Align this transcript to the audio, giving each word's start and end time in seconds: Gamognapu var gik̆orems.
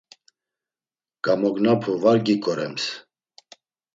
Gamognapu 1.23 1.91
var 2.03 2.17
gik̆orems. 2.25 2.83